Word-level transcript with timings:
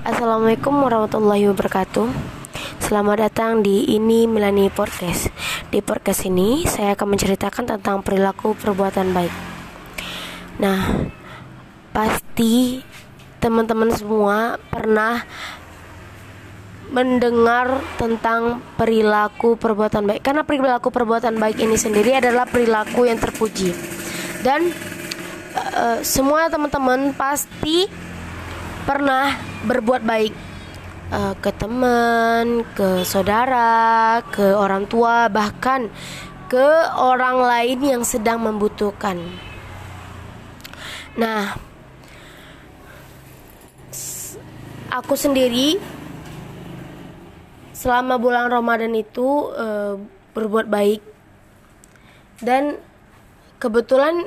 Assalamualaikum 0.00 0.80
warahmatullahi 0.80 1.44
wabarakatuh. 1.52 2.08
Selamat 2.80 3.28
datang 3.28 3.60
di 3.60 3.84
Ini 3.84 4.24
Milani 4.24 4.72
Podcast. 4.72 5.28
Di 5.68 5.84
podcast 5.84 6.24
ini 6.24 6.64
saya 6.64 6.96
akan 6.96 7.04
menceritakan 7.04 7.68
tentang 7.68 8.00
perilaku 8.00 8.56
perbuatan 8.56 9.12
baik. 9.12 9.34
Nah, 10.56 11.04
pasti 11.92 12.80
teman-teman 13.44 13.92
semua 13.92 14.56
pernah 14.72 15.20
mendengar 16.88 17.84
tentang 18.00 18.64
perilaku 18.80 19.60
perbuatan 19.60 20.16
baik. 20.16 20.24
Karena 20.24 20.48
perilaku 20.48 20.88
perbuatan 20.88 21.36
baik 21.36 21.60
ini 21.60 21.76
sendiri 21.76 22.16
adalah 22.16 22.48
perilaku 22.48 23.04
yang 23.04 23.20
terpuji. 23.20 23.76
Dan 24.40 24.64
uh, 25.76 26.00
semua 26.00 26.48
teman-teman 26.48 27.12
pasti 27.12 28.08
pernah 28.84 29.36
berbuat 29.66 30.02
baik 30.02 30.34
uh, 31.12 31.34
ke 31.36 31.50
teman, 31.54 32.64
ke 32.72 33.04
saudara, 33.04 34.20
ke 34.32 34.54
orang 34.56 34.88
tua, 34.88 35.28
bahkan 35.28 35.90
ke 36.50 36.68
orang 36.98 37.38
lain 37.38 37.78
yang 37.78 38.02
sedang 38.02 38.42
membutuhkan. 38.42 39.20
Nah, 41.14 41.54
aku 44.90 45.14
sendiri 45.14 45.78
selama 47.70 48.18
bulan 48.18 48.50
Ramadan 48.50 48.92
itu 48.98 49.50
uh, 49.54 49.94
berbuat 50.34 50.66
baik 50.66 51.00
dan 52.42 52.80
kebetulan 53.62 54.16